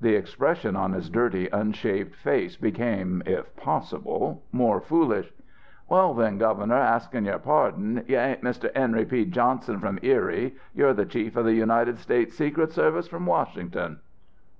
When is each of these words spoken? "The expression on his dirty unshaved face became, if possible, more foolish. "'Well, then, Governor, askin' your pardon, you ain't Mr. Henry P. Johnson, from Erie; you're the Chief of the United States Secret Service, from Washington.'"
"The 0.00 0.16
expression 0.16 0.74
on 0.74 0.94
his 0.94 1.08
dirty 1.08 1.46
unshaved 1.48 2.16
face 2.16 2.56
became, 2.56 3.22
if 3.24 3.54
possible, 3.54 4.42
more 4.50 4.80
foolish. 4.80 5.32
"'Well, 5.88 6.12
then, 6.12 6.38
Governor, 6.38 6.74
askin' 6.80 7.24
your 7.24 7.38
pardon, 7.38 8.02
you 8.08 8.16
ain't 8.16 8.42
Mr. 8.42 8.76
Henry 8.76 9.04
P. 9.04 9.24
Johnson, 9.26 9.78
from 9.78 10.00
Erie; 10.02 10.56
you're 10.74 10.92
the 10.94 11.06
Chief 11.06 11.36
of 11.36 11.44
the 11.44 11.54
United 11.54 11.98
States 12.00 12.36
Secret 12.36 12.72
Service, 12.72 13.06
from 13.06 13.26
Washington.'" 13.26 14.00